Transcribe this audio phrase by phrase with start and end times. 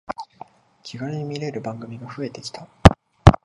[0.81, 2.67] 気軽に見れる番組が増えてきた